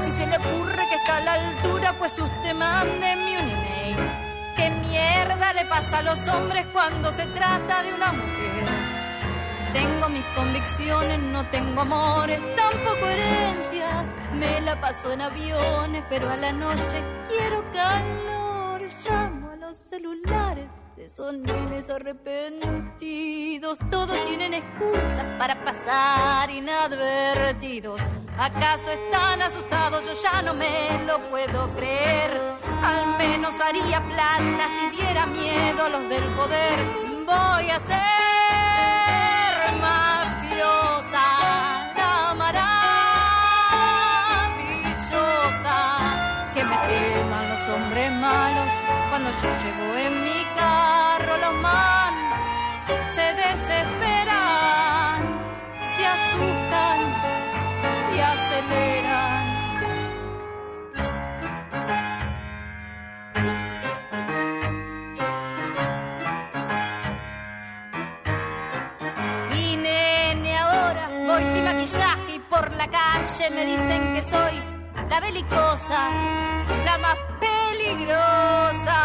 [0.01, 3.97] Si se le ocurre que está a la altura, pues usted mande un email.
[4.55, 8.93] ¿Qué mierda le pasa a los hombres cuando se trata de una mujer?
[9.73, 14.05] Tengo mis convicciones, no tengo amores, tampoco herencia.
[14.33, 18.81] Me la paso en aviones, pero a la noche quiero calor.
[19.03, 19.32] Llamo a
[19.77, 23.77] celulares de esos nenes arrepentidos.
[23.89, 27.99] Todos tienen excusas para pasar inadvertidos.
[28.37, 30.05] ¿Acaso están asustados?
[30.05, 32.39] Yo ya no me lo puedo creer.
[32.83, 36.79] Al menos haría plata si diera miedo a los del poder.
[37.25, 38.12] Voy a ser
[49.41, 52.13] yo llevo en mi carro los man
[53.15, 55.21] se desesperan,
[55.95, 56.99] se asustan
[58.15, 59.43] y aceleran.
[69.55, 74.72] Y nene, ahora voy sin maquillaje y por la calle me dicen que soy
[75.13, 76.09] la belicosa,
[76.85, 78.97] la más peligrosa.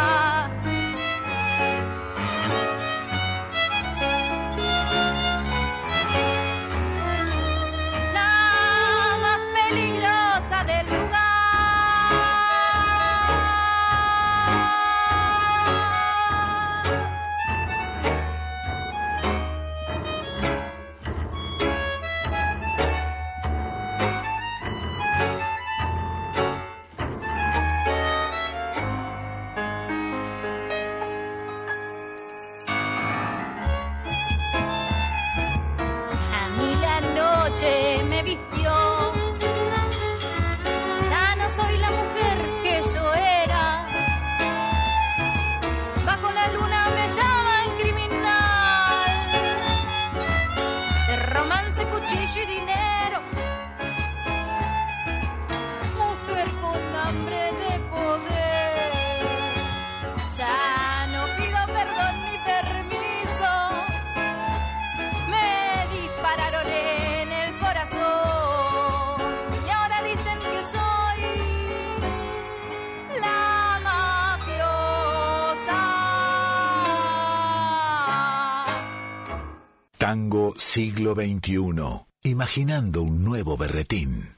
[80.79, 84.37] Siglo XXI, imaginando un nuevo berretín.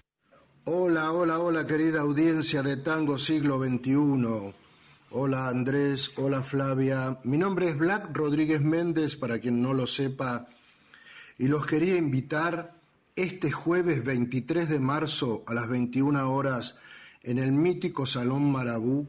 [0.64, 4.54] Hola, hola, hola querida audiencia de Tango siglo XXI.
[5.10, 7.18] Hola Andrés, hola Flavia.
[7.24, 10.46] Mi nombre es Black Rodríguez Méndez, para quien no lo sepa,
[11.36, 12.74] y los quería invitar
[13.14, 16.78] este jueves 23 de marzo a las 21 horas
[17.22, 19.06] en el mítico Salón Marabú,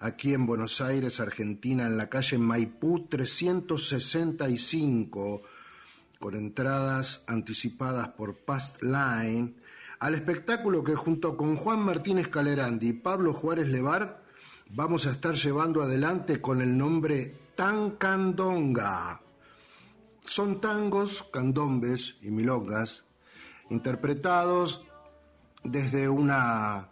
[0.00, 5.44] aquí en Buenos Aires, Argentina, en la calle Maipú 365
[6.22, 9.56] con entradas anticipadas por Past Line,
[9.98, 14.22] al espectáculo que junto con Juan Martínez Calerandi y Pablo Juárez Levar
[14.70, 19.20] vamos a estar llevando adelante con el nombre Tancandonga.
[20.24, 23.04] Son tangos, candombes y milongas
[23.70, 24.84] interpretados
[25.64, 26.90] desde una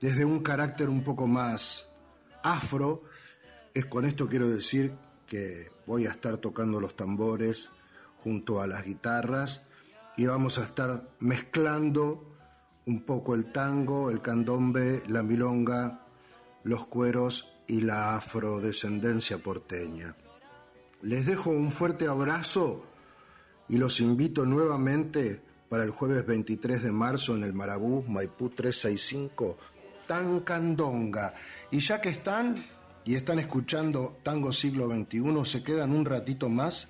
[0.00, 1.86] desde un carácter un poco más
[2.42, 3.04] afro.
[3.74, 4.92] Es con esto quiero decir
[5.28, 7.70] que voy a estar tocando los tambores,
[8.22, 9.62] junto a las guitarras
[10.16, 12.36] y vamos a estar mezclando
[12.86, 16.06] un poco el tango, el candombe, la milonga,
[16.64, 20.14] los cueros y la afrodescendencia porteña.
[21.02, 22.84] Les dejo un fuerte abrazo
[23.68, 29.56] y los invito nuevamente para el jueves 23 de marzo en el Marabú, Maipú 365,
[30.06, 31.32] Tancandonga.
[31.70, 32.56] Y ya que están
[33.04, 36.88] y están escuchando Tango Siglo XXI, se quedan un ratito más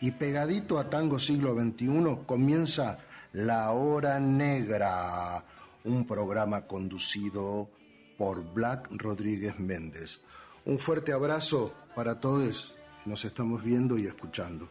[0.00, 2.98] y pegadito a Tango Siglo XXI comienza
[3.32, 5.44] La Hora Negra,
[5.84, 7.68] un programa conducido
[8.16, 10.20] por Black Rodríguez Méndez.
[10.64, 12.74] Un fuerte abrazo para todos,
[13.04, 14.68] nos estamos viendo y escuchando.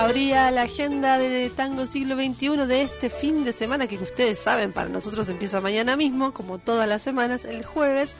[0.00, 4.72] Habría la agenda de Tango Siglo XXI de este fin de semana, que ustedes saben,
[4.72, 8.14] para nosotros empieza mañana mismo, como todas las semanas, el jueves.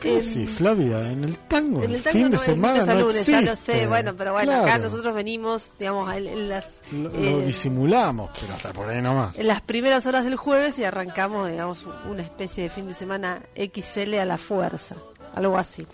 [0.00, 1.10] ¿Qué sí, Flavia?
[1.10, 4.14] En el tango, en el tango fin de semana no lunes, ya lo sé, bueno,
[4.16, 6.82] pero bueno, acá nosotros venimos, digamos, en, las...
[6.90, 9.38] Lo, eh, disimulamos, pero hasta por ahí nomás.
[9.38, 13.42] En las primeras horas del jueves y arrancamos, digamos, una especie de fin de semana
[13.56, 14.96] XL a la fuerza,
[15.34, 15.86] algo así.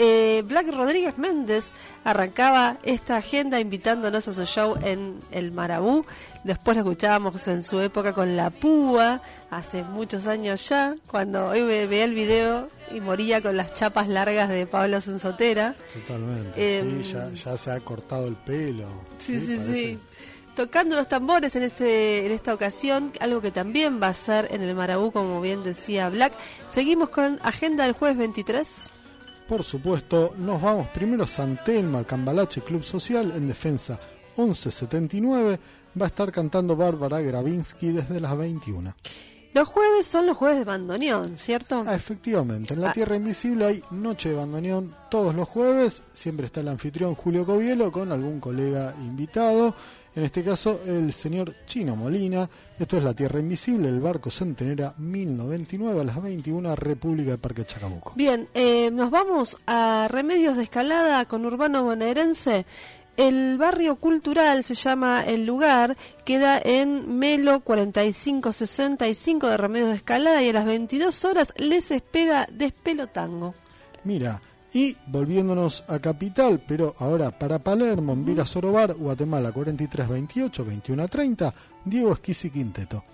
[0.00, 1.72] Eh, Black Rodríguez Méndez
[2.04, 6.06] arrancaba esta agenda invitándonos a su show en el Marabú.
[6.44, 9.20] Después lo escuchábamos en su época con La Púa,
[9.50, 14.48] hace muchos años ya, cuando hoy veía el video y moría con las chapas largas
[14.48, 15.74] de Pablo Sensotera.
[15.92, 18.86] Totalmente, em, ya, se ha cortado el pelo.
[19.18, 19.98] Sí, sí, sí.
[20.54, 24.62] Tocando los tambores en, ese, en esta ocasión, algo que también va a ser en
[24.62, 26.32] el Marabú, como bien decía Black.
[26.68, 28.92] Seguimos con agenda del jueves 23
[29.48, 33.98] por supuesto, nos vamos primero a San Telmo, al Cambalache Club Social, en defensa
[34.36, 35.58] 1179.
[36.00, 38.94] Va a estar cantando Bárbara Gravinsky desde las 21.
[39.54, 41.82] Los jueves son los jueves de bandoneón, ¿cierto?
[41.86, 42.74] Ah, efectivamente.
[42.74, 42.92] En la ah.
[42.92, 46.02] Tierra Invisible hay noche de bandoneón todos los jueves.
[46.12, 49.74] Siempre está el anfitrión Julio Covielo con algún colega invitado.
[50.18, 52.50] En este caso, el señor Chino Molina.
[52.76, 57.64] Esto es La Tierra Invisible, el barco Centenera 1099 a las 21, República de Parque
[57.64, 58.14] Chacabuco.
[58.16, 62.66] Bien, eh, nos vamos a Remedios de Escalada con Urbano Bonaerense.
[63.16, 70.42] El barrio cultural se llama El Lugar, queda en Melo 4565 de Remedios de Escalada
[70.42, 73.54] y a las 22 horas les espera Despelotango.
[74.02, 74.42] Mira,
[74.72, 81.54] y volviéndonos a Capital, pero ahora para Palermo, en Vila Sorobar, Guatemala 4328, 2130,
[81.84, 83.04] Diego Esquisi Quinteto.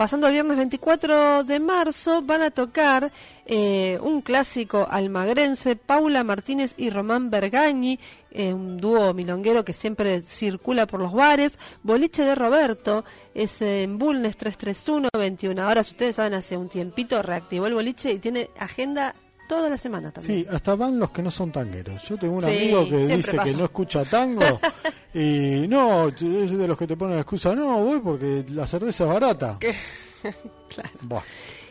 [0.00, 3.12] Pasando al viernes 24 de marzo van a tocar
[3.44, 7.98] eh, un clásico almagrense, Paula Martínez y Román Bergañi,
[8.30, 13.04] eh, un dúo milonguero que siempre circula por los bares, Boliche de Roberto,
[13.34, 18.18] es en Bulnes 331, 21 horas, ustedes saben, hace un tiempito reactivó el boliche y
[18.18, 19.14] tiene agenda
[19.50, 20.44] toda la semana también.
[20.44, 22.08] Sí, hasta van los que no son tangueros.
[22.08, 24.44] Yo tengo un amigo que dice que no escucha tango
[25.12, 29.04] y no, es de los que te ponen la excusa, no, voy porque la cerveza
[29.04, 29.58] es barata.
[30.68, 31.24] claro.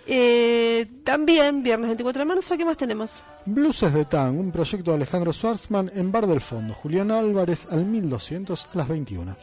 [0.06, 3.24] Eh, también, viernes 24 de marzo, ¿qué más tenemos?
[3.46, 6.74] Blues de Tango, un proyecto de Alejandro Schwarzman en Bar del Fondo.
[6.74, 9.38] Julián Álvarez al 1200 a las 21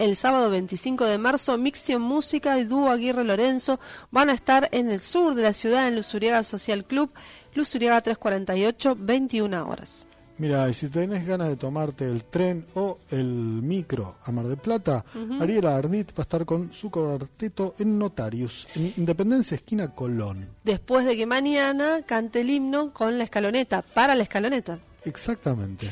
[0.00, 3.78] el sábado 25 de marzo, Mixion Música y Dúo Aguirre Lorenzo
[4.10, 7.12] van a estar en el sur de la ciudad, en Luzuriaga Social Club,
[7.54, 10.06] Luzuriaga 348, 21 horas.
[10.38, 14.56] Mira, y si tenés ganas de tomarte el tren o el micro a Mar de
[14.56, 15.04] Plata,
[15.38, 20.48] Ariela Ardit va a estar con su cuarteto en Notarius, en Independencia Esquina Colón.
[20.64, 24.78] Después de que mañana cante el himno con la escaloneta, para la escaloneta.
[25.04, 25.90] Exactamente.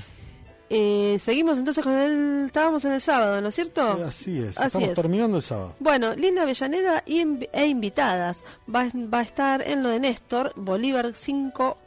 [0.71, 2.47] Eh, seguimos entonces con el.
[2.47, 3.99] Estábamos en el sábado, ¿no es cierto?
[3.99, 5.75] Eh, así es, estamos terminando el sábado.
[5.81, 8.45] Bueno, Linda Avellaneda e invitadas.
[8.73, 11.79] Va, va, a estar en lo de Néstor, Bolívar 548,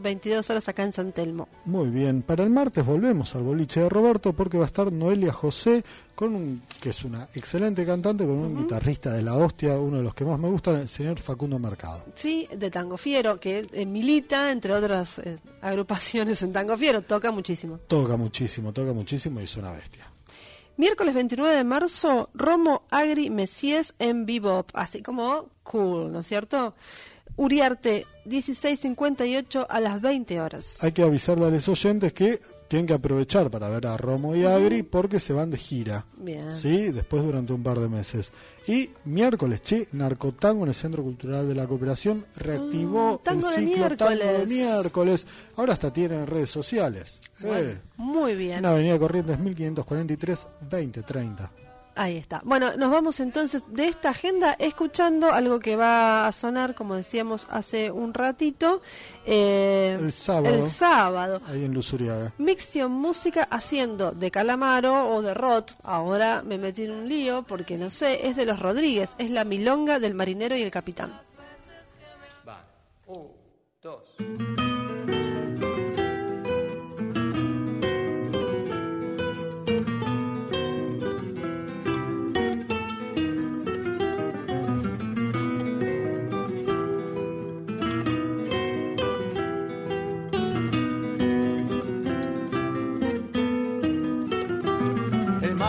[0.00, 1.48] 22 horas acá en San Telmo.
[1.64, 5.32] Muy bien, para el martes volvemos al boliche de Roberto porque va a estar Noelia
[5.32, 9.96] José con un, que es una excelente cantante, con un guitarrista de la hostia, uno
[9.96, 12.04] de los que más me gustan, el señor Facundo Mercado.
[12.14, 17.32] Sí, de Tango Fiero, que eh, milita, entre otras eh, agrupaciones en Tango Fiero, toca
[17.32, 17.78] muchísimo.
[17.88, 20.08] Toca muchísimo, toca muchísimo y es una bestia.
[20.76, 26.74] Miércoles 29 de marzo, Romo Agri Messies en Bebop, así como cool, ¿no es cierto?
[27.36, 30.78] Uriarte, 16.58 a las 20 horas.
[30.84, 34.44] Hay que avisarle a los oyentes que tienen que aprovechar para ver a Romo y
[34.44, 36.06] Agri porque se van de gira.
[36.16, 36.52] Bien.
[36.52, 36.92] ¿Sí?
[36.92, 38.32] Después durante un par de meses.
[38.66, 43.96] Y miércoles, che, Narcotango en el Centro Cultural de la Cooperación reactivó mm, el ciclo
[43.96, 45.26] Tango de miércoles.
[45.56, 47.20] Ahora hasta tienen redes sociales.
[47.42, 47.78] Eh.
[47.96, 48.58] Muy bien.
[48.58, 51.52] En Avenida Corrientes 1543 2030.
[51.96, 52.40] Ahí está.
[52.44, 57.46] Bueno, nos vamos entonces de esta agenda escuchando algo que va a sonar, como decíamos
[57.50, 58.82] hace un ratito,
[59.24, 60.54] eh, el sábado.
[60.54, 61.40] El sábado.
[61.46, 62.32] Ahí en Luzuriaga.
[62.38, 65.76] Mixtion Música haciendo de Calamaro o de Rot.
[65.84, 69.44] Ahora me metí en un lío porque no sé, es de los Rodríguez, es la
[69.44, 71.20] milonga del marinero y el capitán.
[72.46, 72.64] Va.
[73.06, 73.28] Un,
[73.80, 74.02] dos.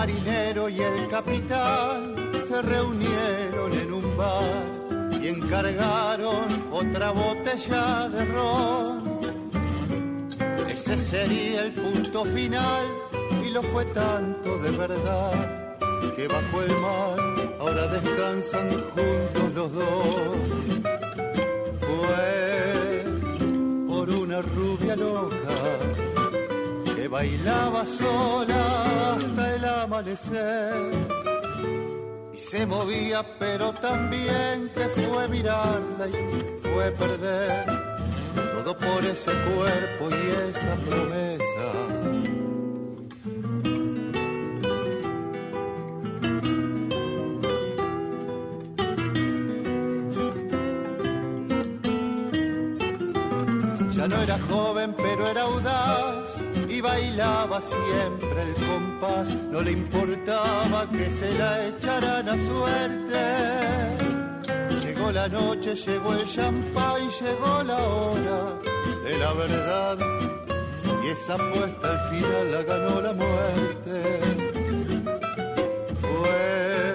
[0.08, 2.16] Y el capitán
[2.48, 9.20] se reunieron en un bar y encargaron otra botella de ron.
[10.70, 12.86] Ese sería el punto final
[13.44, 15.76] y lo fue tanto de verdad
[16.16, 17.18] que bajo el mar
[17.60, 20.38] ahora descansan juntos los dos.
[21.80, 23.06] Fue
[23.88, 26.05] por una rubia loca
[27.16, 28.62] bailaba sola
[29.16, 30.92] hasta el amanecer.
[32.34, 36.14] Y se movía, pero también que fue mirarla y
[36.62, 37.66] fue perder
[38.54, 41.68] todo por ese cuerpo y esa promesa
[54.08, 56.25] no era joven, pero era audaz
[56.86, 59.28] bailaba siempre el compás.
[59.52, 63.24] No le importaba que se la echaran a suerte.
[64.84, 68.40] Llegó la noche, llegó el champán, llegó la hora
[69.06, 69.98] de la verdad.
[71.04, 73.98] Y esa apuesta al final la ganó la muerte.
[76.02, 76.94] Fue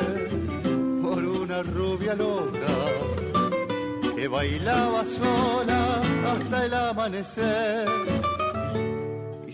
[1.02, 2.74] por una rubia loca
[4.16, 5.80] que bailaba sola
[6.32, 8.29] hasta el amanecer.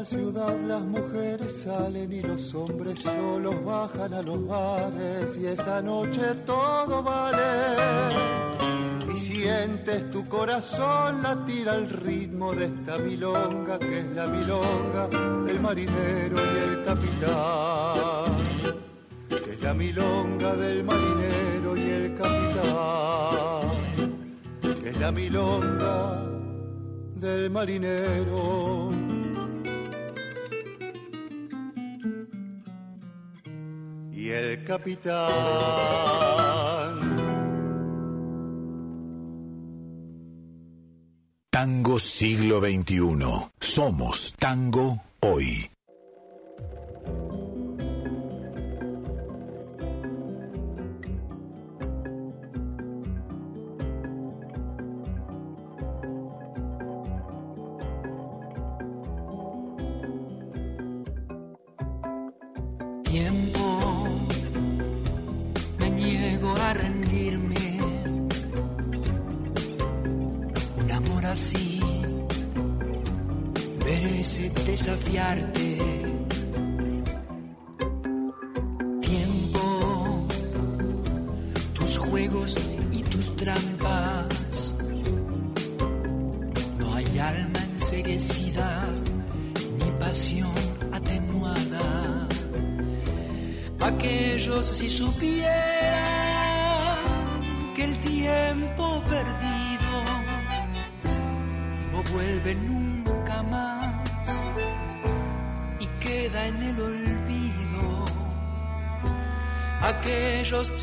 [0.00, 5.82] la ciudad, las mujeres salen y los hombres solos bajan a los bares y esa
[5.82, 7.76] noche todo vale.
[9.12, 15.06] Y sientes tu corazón latir al ritmo de esta milonga que es la milonga
[15.44, 18.32] del marinero y el capitán.
[19.28, 23.68] Que es la milonga del marinero y el capitán.
[24.82, 26.22] Que es la milonga
[27.16, 29.09] del marinero
[34.30, 35.20] el capitán.
[41.50, 43.50] Tango siglo XXI.
[43.60, 45.70] Somos tango hoy.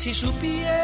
[0.08, 0.77] Si supieran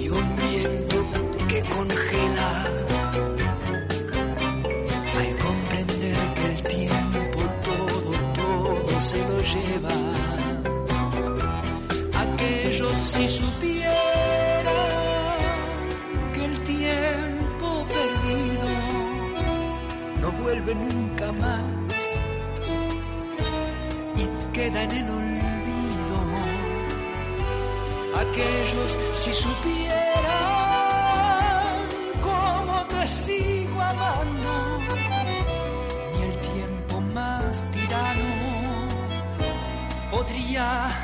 [0.00, 0.98] y un viento
[1.48, 2.50] que congela.
[5.18, 9.96] Al comprender que el tiempo todo, todo se lo lleva.
[12.24, 13.84] Aquellos si supieran
[16.34, 18.68] que el tiempo perdido
[20.20, 21.74] no vuelve nunca más
[24.54, 25.33] queda en el olvido.
[28.30, 30.24] Aquellos si supieran
[32.22, 34.78] cómo te sigo amando,
[36.14, 38.30] ni el tiempo más tirano
[40.10, 41.03] podría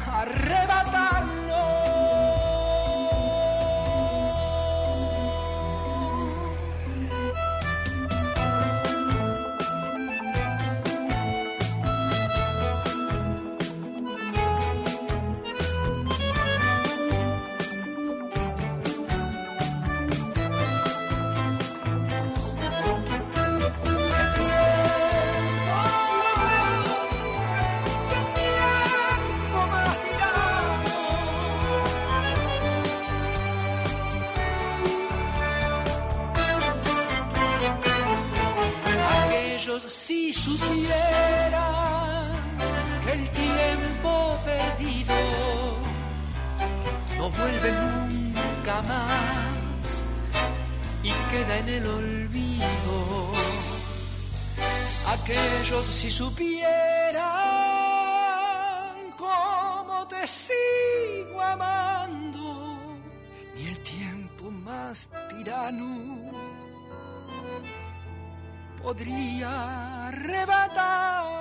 [68.82, 71.40] podría arrebatarlo.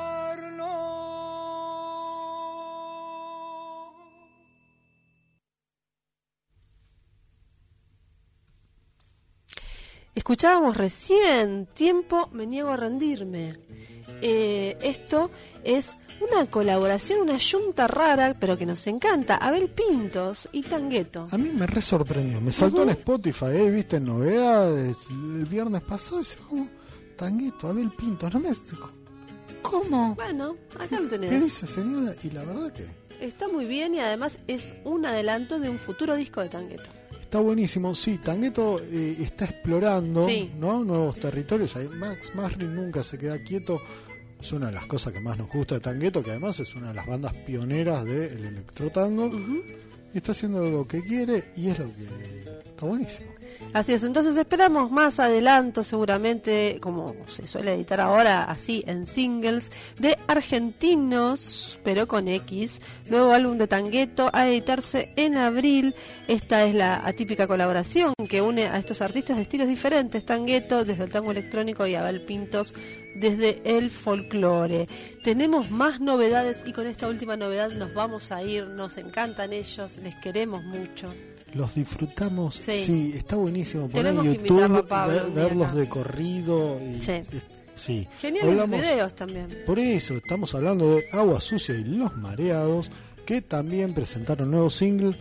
[10.15, 13.53] Escuchábamos recién, tiempo, me niego a rendirme.
[14.21, 15.31] Eh, esto
[15.63, 19.37] es una colaboración, una yunta rara, pero que nos encanta.
[19.37, 21.27] Abel Pintos y Tangueto.
[21.31, 22.41] A mí me re sorprendió.
[22.41, 26.21] Me saltó en Spotify, eh, viste novedades el viernes pasado.
[26.21, 26.78] Y como,
[27.19, 28.49] Tangueto, Abel Pintos, no me.
[29.61, 30.15] ¿Cómo?
[30.15, 31.29] Bueno, acá lo tenés.
[31.29, 32.15] ¿Qué dice señora?
[32.23, 32.85] Y la verdad que.
[33.19, 36.89] Está muy bien y además es un adelanto de un futuro disco de Tangueto.
[37.19, 40.25] Está buenísimo, sí, Tangueto eh, está explorando
[40.57, 40.85] ¿no?
[40.85, 41.75] nuevos territorios.
[41.97, 43.81] Max Marrin nunca se queda quieto.
[44.39, 46.87] Es una de las cosas que más nos gusta de Tangueto, que además es una
[46.87, 49.29] de las bandas pioneras del electrotango.
[50.13, 52.05] Y está haciendo lo que quiere y es lo que
[52.69, 53.38] está buenísimo.
[53.71, 59.71] Así es, entonces esperamos más adelanto, seguramente, como se suele editar ahora, así en singles,
[59.99, 62.81] de argentinos, pero con X.
[63.09, 65.93] Nuevo álbum de Tangueto a editarse en abril.
[66.27, 71.03] Esta es la atípica colaboración que une a estos artistas de estilos diferentes: Tangueto desde
[71.03, 72.73] el tango electrónico y Abel Pintos
[73.15, 74.87] desde el folclore.
[75.23, 78.65] Tenemos más novedades y con esta última novedad nos vamos a ir.
[78.65, 81.13] Nos encantan ellos, les queremos mucho
[81.53, 82.55] los disfrutamos.
[82.55, 84.85] Sí, está buenísimo poner YouTube,
[85.33, 86.79] verlos de corrido.
[86.81, 87.01] Y,
[87.75, 88.07] sí.
[88.19, 89.47] Geniales videos también.
[89.65, 92.91] Por eso, estamos hablando de Agua Sucia y Los Mareados,
[93.25, 95.15] que también presentaron nuevo single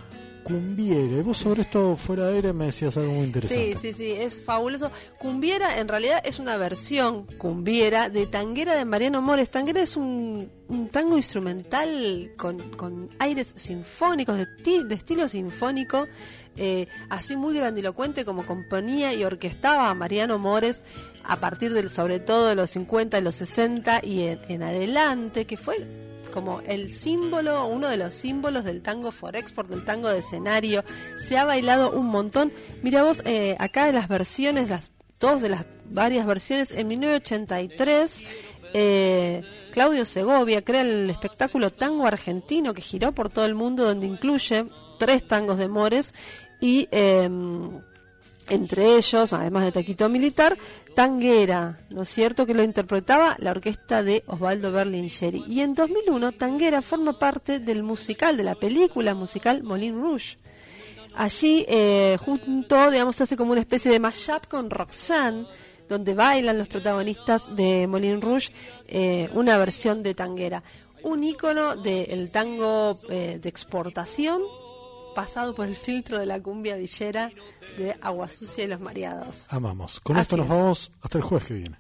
[0.49, 1.19] Cumbiera.
[1.19, 3.75] Y vos sobre esto fuera de aire me decías algo muy interesante.
[3.75, 4.91] Sí, sí, sí, es fabuloso.
[5.19, 9.51] Cumbiera en realidad es una versión cumbiera de Tanguera de Mariano Mores.
[9.51, 10.51] Tanguera es un,
[10.91, 16.09] tango instrumental con, aires sinfónicos, de, de estilo sinfónico,
[16.57, 20.83] eh, así muy grandilocuente como componía y orquestaba a Mariano Mores
[21.25, 25.59] a partir del, sobre todo de los 50, de los 60 y en adelante, que
[25.59, 26.08] fue
[26.39, 30.85] como el símbolo, uno de los símbolos del tango for export, del tango de escenario.
[31.19, 32.53] Se ha bailado un montón.
[32.85, 38.23] Mira vos, eh, acá de las versiones, las dos de las varias versiones, en 1983,
[38.73, 44.07] eh, Claudio Segovia crea el espectáculo Tango Argentino que giró por todo el mundo, donde
[44.07, 44.65] incluye
[45.01, 46.15] tres tangos de Mores
[46.61, 47.81] y em,
[48.49, 50.57] entre ellos, además de Taquito Militar,
[50.99, 55.45] Tanguera, ¿no es cierto?, que lo interpretaba la orquesta de Osvaldo Berlingeri.
[55.47, 60.39] Y en 2001, Tanguera forma parte del musical, de la película musical Moulin Rouge.
[61.15, 65.47] Allí, eh, junto, digamos, hace como una especie de mashup con Roxanne,
[65.89, 68.51] donde bailan los protagonistas de Moulin Rouge
[68.89, 70.65] eh, una versión de Tanguera.
[71.05, 74.43] Un ícono del tango eh, de exportación
[75.19, 77.33] pasado por el filtro de la cumbia villera
[77.77, 79.47] de Agua Sucia y los Mareados.
[79.49, 79.99] Amamos.
[79.99, 81.77] Con esto nos vamos hasta el jueves que viene.